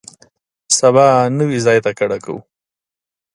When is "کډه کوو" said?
1.99-2.39